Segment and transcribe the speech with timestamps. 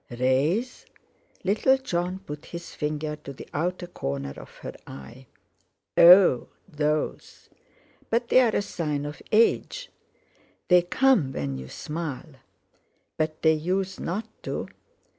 [0.09, 0.87] "Rays?"
[1.43, 5.27] Little Jon put his finger to the outer corner of her eye.
[5.95, 6.47] "Oh!
[6.67, 7.51] Those?
[8.09, 9.91] But they're a sign of age."
[10.69, 12.33] "They come when you smile."
[13.15, 14.67] "But they usen't to."